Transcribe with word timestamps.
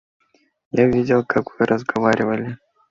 Я 0.71 0.87
видел, 0.87 1.23
как 1.23 1.59
вы 1.59 1.67
разговаривали. 1.67 2.57